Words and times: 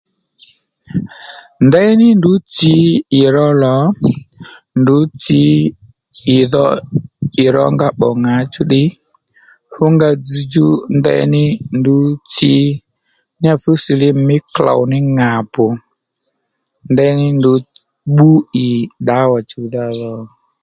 Ndeyní 1.65 2.07
ndrǔ 2.17 2.33
tsǐ 2.53 2.75
ì 3.21 3.23
ró 3.35 3.47
lò 3.63 3.75
ndrǔ 4.79 4.97
tsǐ 5.21 5.41
ì 6.37 6.39
dho 6.51 6.65
ì 7.43 7.45
rónga 7.55 7.87
bbò 7.95 8.07
ŋǎchú 8.23 8.61
ddiy 8.65 8.87
fú 9.71 9.83
nga 9.93 10.09
dzzdjú 10.23 10.67
ndeyní 10.97 11.43
ndrǔ 11.77 11.97
tsǐ 12.31 12.53
ya 13.43 13.53
fú 13.61 13.71
silimu 13.83 14.21
mí 14.27 14.37
klôw 14.53 14.81
ní 14.91 14.99
ŋà 15.17 15.31
bbù 15.47 15.65
ndeyní 16.91 17.25
ndrǔ 17.37 17.53
bbú 18.11 18.29
ì 18.65 18.67
ddǎwà 19.01 19.39
chùwdha 19.49 19.83
dhò 19.99 20.13